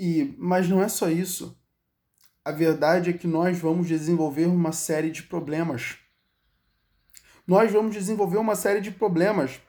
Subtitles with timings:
[0.00, 1.60] E, mas não é só isso.
[2.44, 5.96] A verdade é que nós vamos desenvolver uma série de problemas.
[7.44, 9.60] Nós vamos desenvolver uma série de problemas.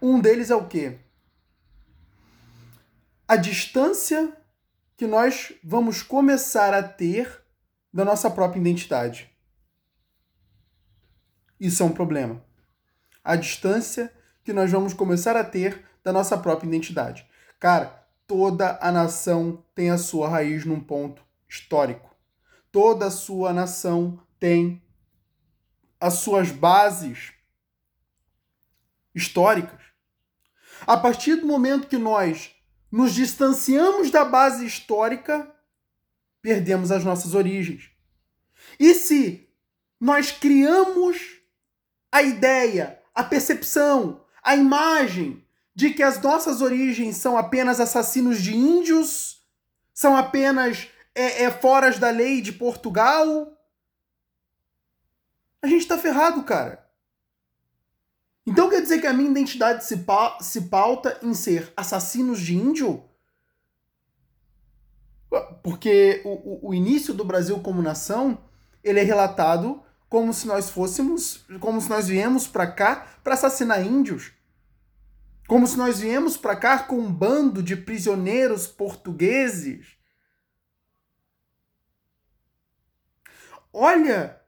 [0.00, 0.98] Um deles é o quê?
[3.28, 4.34] A distância
[4.96, 7.44] que nós vamos começar a ter
[7.92, 9.30] da nossa própria identidade.
[11.60, 12.42] Isso é um problema.
[13.22, 14.10] A distância
[14.42, 17.28] que nós vamos começar a ter da nossa própria identidade.
[17.60, 18.01] Cara,
[18.32, 22.16] toda a nação tem a sua raiz num ponto histórico.
[22.70, 24.82] Toda a sua nação tem
[26.00, 27.34] as suas bases
[29.14, 29.82] históricas.
[30.86, 32.56] A partir do momento que nós
[32.90, 35.54] nos distanciamos da base histórica,
[36.40, 37.90] perdemos as nossas origens.
[38.80, 39.46] E se
[40.00, 41.38] nós criamos
[42.10, 48.54] a ideia, a percepção, a imagem de que as nossas origens são apenas assassinos de
[48.54, 49.42] índios,
[49.94, 53.52] são apenas é, é foras da lei de Portugal,
[55.62, 56.84] a gente tá ferrado, cara.
[58.44, 62.54] Então quer dizer que a minha identidade se, pa se pauta em ser assassinos de
[62.54, 63.04] índio?
[65.62, 68.42] Porque o, o início do Brasil como nação,
[68.82, 73.86] ele é relatado como se nós fôssemos, como se nós viemos para cá para assassinar
[73.86, 74.32] índios.
[75.52, 79.98] Como se nós viemos para cá com um bando de prisioneiros portugueses.
[83.70, 84.40] Olha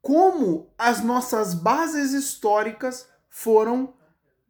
[0.00, 3.96] como as nossas bases históricas foram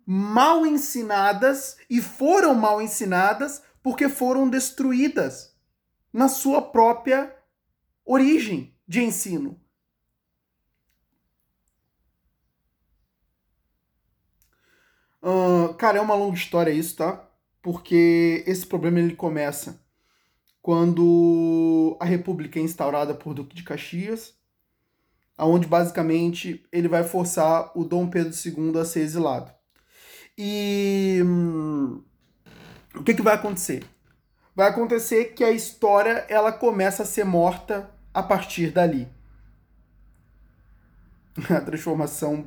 [0.05, 5.57] mal ensinadas e foram mal ensinadas porque foram destruídas
[6.13, 7.35] na sua própria
[8.05, 9.59] origem de ensino.
[15.83, 17.29] Cara, é uma longa história isso, tá?
[17.61, 19.83] Porque esse problema ele começa
[20.61, 24.33] quando a República é instaurada por Duque de Caxias,
[25.37, 29.51] aonde basicamente ele vai forçar o Dom Pedro II a ser exilado.
[30.39, 32.01] E hum,
[32.95, 33.85] o que, que vai acontecer?
[34.55, 39.09] Vai acontecer que a história ela começa a ser morta a partir dali.
[41.51, 42.47] A transformação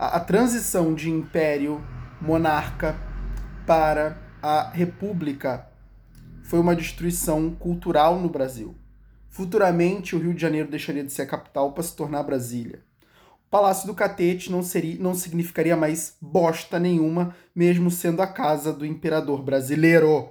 [0.00, 1.84] a, a transição de império
[2.20, 2.96] monarca
[3.66, 5.68] para a república
[6.42, 8.74] foi uma destruição cultural no Brasil.
[9.28, 12.82] Futuramente, o Rio de Janeiro deixaria de ser a capital para se tornar Brasília.
[13.46, 18.72] O Palácio do Catete não, seria, não significaria mais bosta nenhuma, mesmo sendo a casa
[18.72, 20.30] do imperador brasileiro.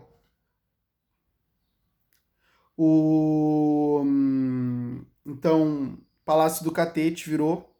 [2.78, 4.02] O...
[4.04, 7.74] Hum, então, Palácio do Catete virou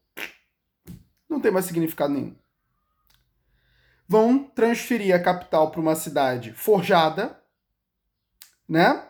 [1.30, 2.36] não tem mais significado nenhum.
[4.12, 7.40] Vão transferir a capital para uma cidade forjada,
[8.68, 9.08] né?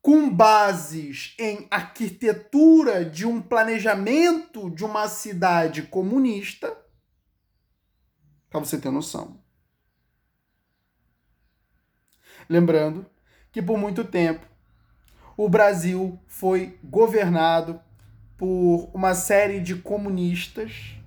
[0.00, 6.74] Com bases em arquitetura de um planejamento de uma cidade comunista,
[8.48, 9.38] para você ter noção.
[12.48, 13.04] Lembrando
[13.52, 14.46] que por muito tempo
[15.36, 17.78] o Brasil foi governado
[18.38, 20.97] por uma série de comunistas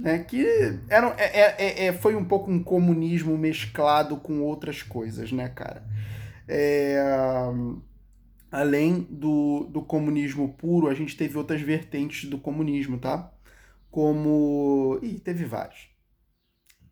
[0.00, 0.44] né, que
[0.88, 5.48] era, é, é, é, é, foi um pouco um comunismo mesclado com outras coisas, né,
[5.48, 5.84] cara?
[6.48, 6.98] É,
[8.50, 13.32] além do, do comunismo puro, a gente teve outras vertentes do comunismo, tá?
[13.90, 14.98] Como.
[15.02, 15.88] Ih, teve vários.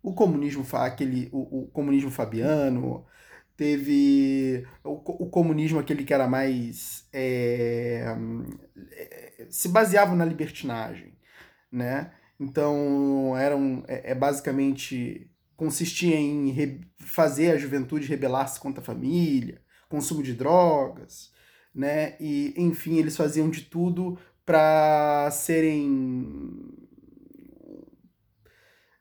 [0.02, 3.04] O comunismo, aquele, o, o comunismo fabiano,
[3.56, 7.08] teve o, o, comunismo aquele que era mais.
[7.12, 8.14] É,
[8.92, 11.14] é se baseava na libertinagem,
[11.72, 12.12] né?
[12.40, 20.22] Então, eram, é, é basicamente consistia em fazer a juventude rebelar-se contra a família, consumo
[20.22, 21.32] de drogas,
[21.74, 22.16] né?
[22.20, 24.16] E enfim, eles faziam de tudo
[24.46, 26.76] para serem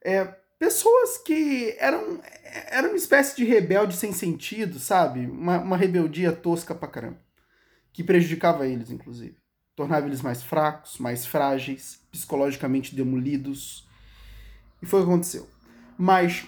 [0.04, 0.26] é,
[0.58, 2.20] pessoas que eram
[2.72, 5.28] era uma espécie de rebelde sem sentido, sabe?
[5.28, 7.20] Uma, uma rebeldia tosca pra caramba,
[7.94, 9.38] que prejudicava eles, inclusive
[9.78, 13.88] tornava eles mais fracos, mais frágeis, psicologicamente demolidos.
[14.82, 15.48] E foi o que aconteceu.
[15.96, 16.48] Mas.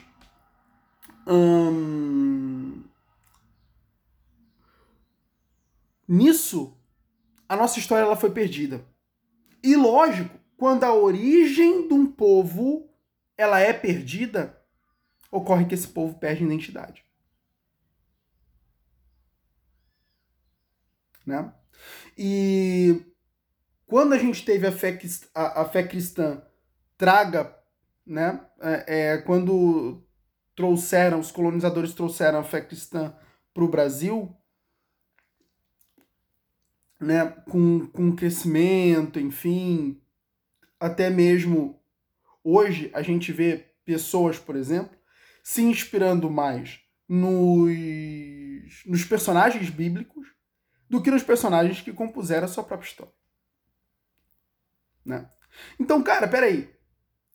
[1.27, 2.83] Hum,
[6.07, 6.75] nisso,
[7.47, 8.83] a nossa história ela foi perdida.
[9.61, 12.89] E lógico, quando a origem de um povo
[13.37, 14.59] ela é perdida,
[15.31, 17.05] ocorre que esse povo perde identidade.
[21.27, 21.53] Né?
[22.17, 23.05] E
[23.89, 24.97] quando a gente teve a fé,
[25.33, 26.43] a, a fé cristã
[26.95, 27.57] traga,
[28.05, 28.39] né?
[28.61, 30.05] É, é, quando
[30.55, 33.15] trouxeram, os colonizadores trouxeram a fé cristã
[33.51, 34.35] para o Brasil,
[36.99, 39.99] né, com, com crescimento, enfim,
[40.79, 41.81] até mesmo
[42.43, 44.95] hoje a gente vê pessoas, por exemplo,
[45.41, 47.71] se inspirando mais nos,
[48.85, 50.27] nos personagens bíblicos
[50.89, 53.18] do que nos personagens que compuseram a sua própria história.
[55.09, 55.27] Né?
[55.79, 56.71] Então, cara, peraí.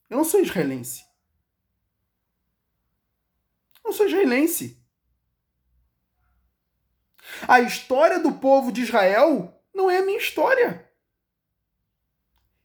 [0.09, 1.05] Eu não sou israelense.
[3.83, 4.81] Eu não sou israelense.
[7.49, 10.89] A história do povo de Israel não é a minha história.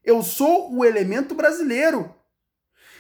[0.04, 2.16] Eu sou o elemento brasileiro.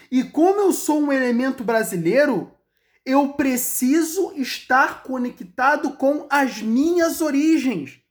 [0.09, 2.51] E como eu sou um elemento brasileiro,
[3.05, 8.01] eu preciso estar conectado com as minhas origens.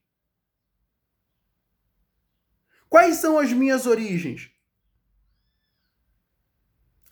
[2.89, 4.49] Quais são as minhas origens?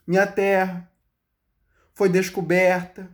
[0.04, 0.90] Minha terra
[1.94, 3.08] foi descoberta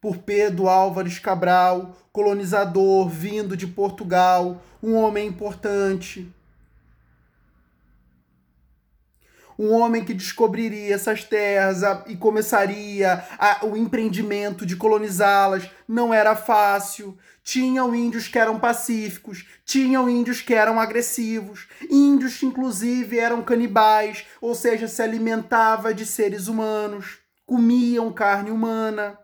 [0.00, 6.30] por Pedro Álvares Cabral, colonizador vindo de Portugal, um homem importante.
[9.62, 15.68] Um homem que descobriria essas terras e começaria a, o empreendimento de colonizá-las.
[15.86, 17.18] Não era fácil.
[17.42, 24.24] Tinham índios que eram pacíficos, tinham índios que eram agressivos, índios que inclusive eram canibais,
[24.40, 29.18] ou seja, se alimentava de seres humanos, comiam carne humana.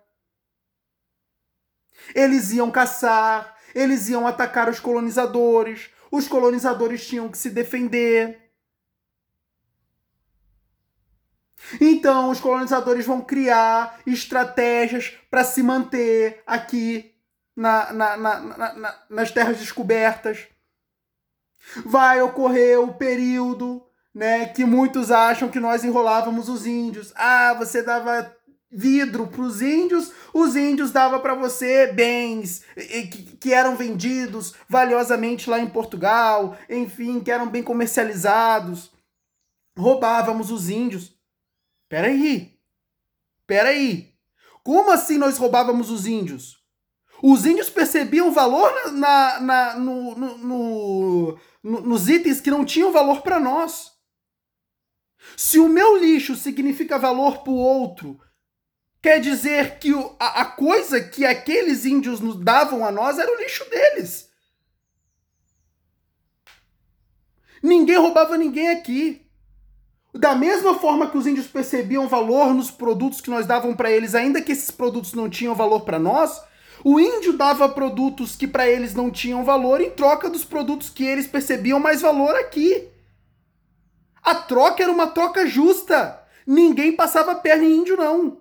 [2.14, 8.45] Eles iam caçar, eles iam atacar os colonizadores, os colonizadores tinham que se defender.
[11.80, 17.12] Então, os colonizadores vão criar estratégias para se manter aqui
[17.56, 20.46] na, na, na, nas terras descobertas.
[21.84, 23.82] Vai ocorrer o período
[24.14, 27.12] né, que muitos acham que nós enrolávamos os índios.
[27.16, 28.34] Ah, você dava
[28.70, 32.62] vidro para os índios, os índios davam para você bens
[33.40, 38.90] que eram vendidos valiosamente lá em Portugal, enfim, que eram bem comercializados.
[39.78, 41.15] Roubávamos os índios.
[41.88, 42.58] Peraí,
[43.46, 44.14] peraí.
[44.62, 46.56] Como assim nós roubávamos os índios?
[47.22, 53.22] Os índios percebiam valor na, na, no, no, no, nos itens que não tinham valor
[53.22, 53.92] para nós.
[55.36, 58.20] Se o meu lixo significa valor para o outro,
[59.00, 63.32] quer dizer que o, a, a coisa que aqueles índios nos davam a nós era
[63.32, 64.30] o lixo deles.
[67.62, 69.25] Ninguém roubava ninguém aqui.
[70.14, 74.14] Da mesma forma que os índios percebiam valor nos produtos que nós davam para eles,
[74.14, 76.40] ainda que esses produtos não tinham valor para nós,
[76.82, 81.04] o índio dava produtos que para eles não tinham valor em troca dos produtos que
[81.04, 82.88] eles percebiam mais valor aqui.
[84.22, 86.22] A troca era uma troca justa.
[86.46, 88.38] Ninguém passava perna em índio, não.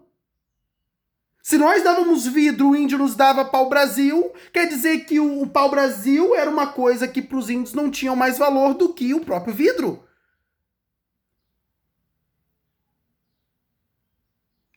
[1.41, 6.33] Se nós dávamos vidro, o índio nos dava pau-brasil, quer dizer que o, o pau-brasil
[6.35, 9.53] era uma coisa que para os índios não tinha mais valor do que o próprio
[9.53, 10.03] vidro.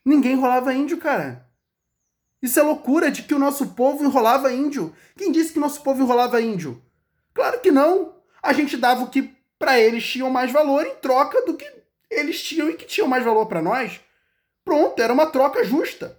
[0.08, 1.46] Ninguém enrolava índio, cara.
[2.40, 4.96] Isso é loucura de que o nosso povo enrolava índio.
[5.14, 6.82] Quem disse que nosso povo enrolava índio?
[7.34, 8.16] Claro que não.
[8.42, 11.70] A gente dava o que para eles tinham mais valor em troca do que
[12.08, 14.00] eles tinham e que tinham mais valor para nós.
[14.64, 16.18] Pronto, era uma troca justa.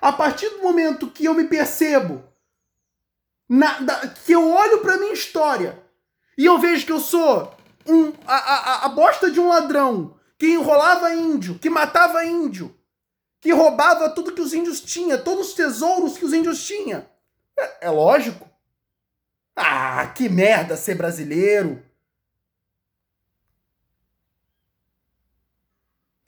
[0.00, 2.24] A partir do momento que eu me percebo,
[3.48, 5.80] na, da, que eu olho para minha história
[6.36, 7.54] e eu vejo que eu sou
[7.86, 12.76] um, a, a, a bosta de um ladrão que enrolava índio, que matava índio,
[13.40, 17.06] que roubava tudo que os índios tinham, todos os tesouros que os índios tinham.
[17.58, 18.48] É, é lógico.
[19.54, 21.82] Ah, que merda ser brasileiro.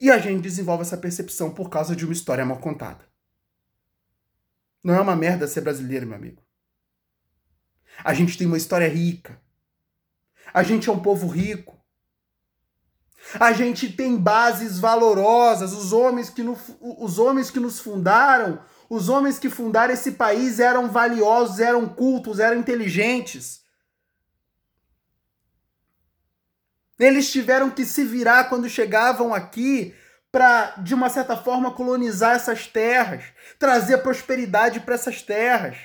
[0.01, 3.05] E a gente desenvolve essa percepção por causa de uma história mal contada.
[4.85, 6.43] Não é uma merda ser brasileiro, meu amigo.
[8.05, 9.41] A gente tem uma história rica.
[10.53, 11.77] A gente é um povo rico.
[13.41, 15.73] A gente tem bases valorosas.
[15.73, 20.61] Os homens que, no, os homens que nos fundaram, os homens que fundaram esse país
[20.61, 23.65] eram valiosos, eram cultos, eram inteligentes.
[26.99, 29.95] Eles tiveram que se virar quando chegavam aqui
[30.33, 33.25] para, de uma certa forma, colonizar essas terras,
[33.59, 35.77] trazer prosperidade para essas terras.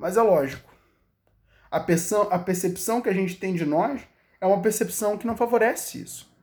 [0.00, 0.74] Mas é lógico,
[1.70, 4.00] a, percepção, a percepção que a gente tem de nós
[4.40, 6.34] é uma percepção que não favorece isso.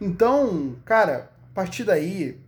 [0.00, 2.40] Então, cara, a partir daí,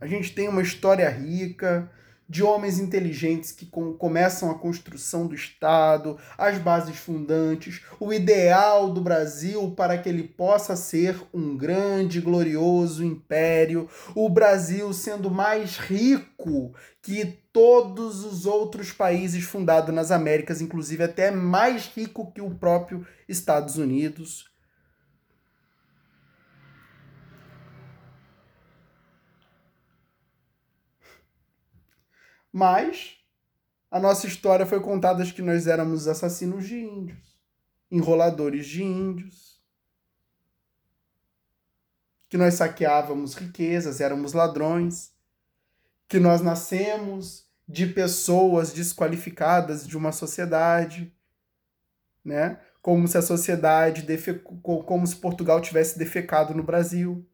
[0.00, 1.90] a gente tem uma história rica,
[2.28, 8.92] de homens inteligentes que com, começam a construção do Estado, as bases fundantes, o ideal
[8.92, 15.76] do Brasil para que ele possa ser um grande, glorioso império, o Brasil sendo mais
[15.76, 22.50] rico que todos os outros países fundados nas Américas, inclusive até mais rico que o
[22.50, 24.55] próprio Estados Unidos.
[32.56, 33.18] Mas
[33.90, 37.38] a nossa história foi contada que nós éramos assassinos de índios,
[37.90, 39.60] enroladores de índios,
[42.30, 45.12] que nós saqueávamos riquezas, éramos ladrões,
[46.08, 51.14] que nós nascemos de pessoas desqualificadas de uma sociedade,
[52.24, 52.58] né?
[52.80, 57.28] Como se a sociedade defecou, como se Portugal tivesse defecado no Brasil.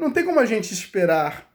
[0.00, 1.46] Não tem como a gente esperar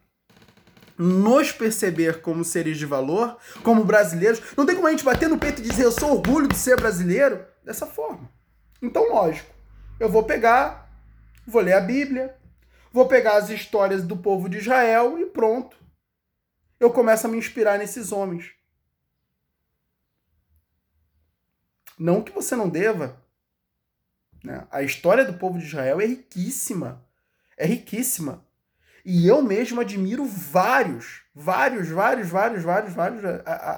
[0.96, 4.40] nos perceber como seres de valor, como brasileiros.
[4.56, 6.80] Não tem como a gente bater no peito e dizer eu sou orgulho de ser
[6.80, 8.30] brasileiro dessa forma.
[8.80, 9.52] Então, lógico,
[10.00, 10.88] eu vou pegar,
[11.48, 12.38] vou ler a Bíblia,
[12.94, 15.76] vou pegar as histórias do povo de Israel e pronto.
[16.80, 18.52] Eu começo a me inspirar nesses homens.
[21.98, 23.20] Não que você não deva.
[24.44, 24.68] Né?
[24.70, 27.05] A história do povo de Israel é riquíssima
[27.58, 28.46] é riquíssima.
[29.04, 33.24] E eu mesmo admiro vários, vários, vários, vários, vários, vários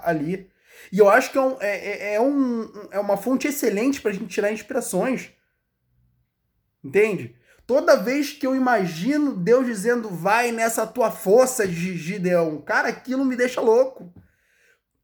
[0.03, 0.49] ali.
[0.91, 4.11] E eu acho que é, um, é, é, é, um, é uma fonte excelente para
[4.11, 5.31] a gente tirar inspirações.
[6.83, 7.35] Entende?
[7.65, 13.25] Toda vez que eu imagino Deus dizendo, vai nessa tua força de Gideão, cara, aquilo
[13.25, 14.13] me deixa louco.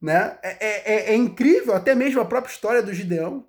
[0.01, 0.37] Né?
[0.41, 3.45] É, é, é, é incrível, até mesmo a própria história do Gideão.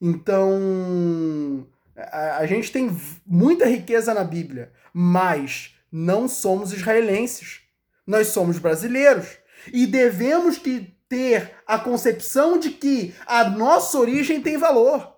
[0.00, 2.94] Então, a, a gente tem
[3.26, 7.62] muita riqueza na Bíblia, mas não somos israelenses.
[8.06, 9.38] Nós somos brasileiros
[9.72, 15.16] e devemos que ter a concepção de que a nossa origem tem valor.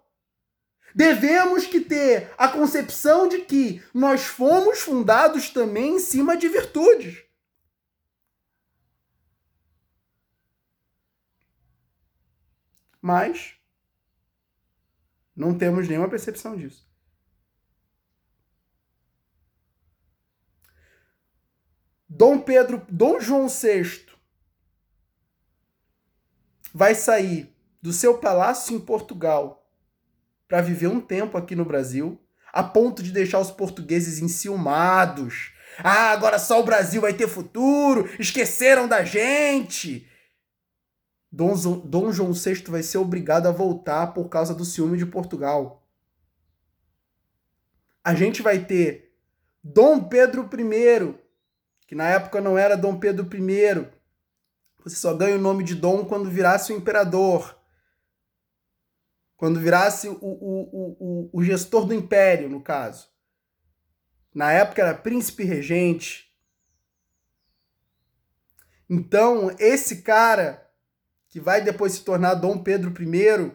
[0.95, 7.23] Devemos que ter a concepção de que nós fomos fundados também em cima de virtudes.
[13.01, 13.58] Mas
[15.39, 16.85] não temos nenhuma percepção disso.
[22.09, 24.05] Dom Pedro, Dom João VI
[26.75, 29.71] vai sair do seu palácio em Portugal
[30.49, 32.21] para viver um tempo aqui no Brasil,
[32.53, 35.53] a ponto de deixar os portugueses enciumados.
[35.79, 40.08] Ah, agora só o Brasil vai ter futuro, esqueceram da gente.
[41.31, 45.87] Dom, João VI vai ser obrigado a voltar por causa do ciúme de Portugal.
[48.03, 49.15] A gente vai ter
[49.63, 51.15] Dom Pedro I,
[51.87, 53.87] que na época não era Dom Pedro I.
[54.83, 57.59] Você só ganha o nome de Dom quando virasse o imperador.
[59.37, 63.09] Quando virasse o, o, o, o gestor do império, no caso.
[64.35, 66.35] Na época era príncipe regente.
[68.89, 70.68] Então, esse cara
[71.29, 73.53] que vai depois se tornar Dom Pedro I,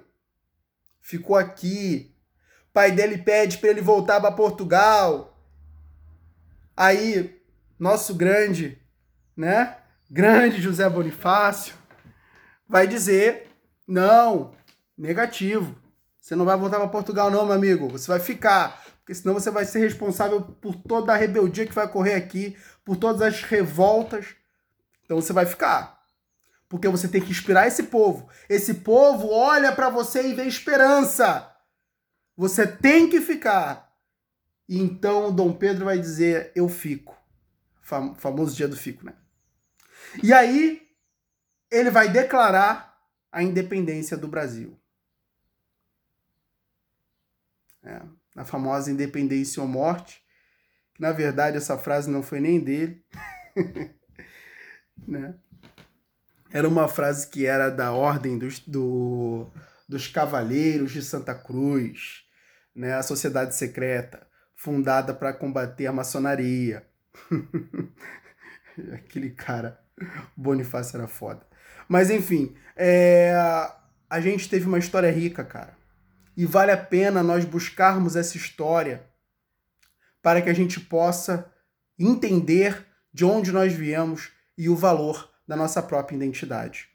[1.01, 2.15] ficou aqui.
[2.69, 5.37] O pai dele pede para ele voltar para Portugal.
[6.75, 7.41] Aí,
[7.77, 8.81] nosso grande,
[9.35, 9.77] né?
[10.09, 11.75] Grande José Bonifácio
[12.67, 13.47] vai dizer:
[13.87, 14.53] "Não,
[14.97, 15.75] negativo.
[16.19, 17.89] Você não vai voltar para Portugal não, meu amigo.
[17.89, 21.85] Você vai ficar, porque senão você vai ser responsável por toda a rebeldia que vai
[21.85, 24.27] ocorrer aqui, por todas as revoltas.
[25.03, 25.92] Então você vai ficar.
[26.73, 28.27] Porque você tem que inspirar esse povo.
[28.49, 31.55] Esse povo olha para você e vê esperança.
[32.35, 33.95] Você tem que ficar.
[34.67, 37.15] E então Dom Pedro vai dizer: Eu fico.
[37.79, 39.13] Fam famoso dia do fico, né?
[40.23, 40.81] E aí
[41.69, 42.99] ele vai declarar
[43.31, 44.75] a independência do Brasil.
[47.83, 48.01] É,
[48.35, 50.23] a famosa independência ou morte.
[50.95, 53.05] Que, na verdade, essa frase não foi nem dele.
[55.07, 55.37] né?
[56.53, 59.51] Era uma frase que era da ordem dos, do,
[59.89, 62.25] dos Cavaleiros de Santa Cruz,
[62.75, 62.93] né?
[62.93, 66.85] a sociedade secreta, fundada para combater a maçonaria.
[68.93, 69.83] Aquele cara,
[70.37, 71.41] Bonifácio era foda.
[71.89, 73.33] Mas enfim, é,
[74.07, 75.75] a gente teve uma história rica, cara.
[76.37, 79.03] E vale a pena nós buscarmos essa história
[80.21, 81.51] para que a gente possa
[81.97, 86.92] entender de onde nós viemos e o valor da nossa própria identidade.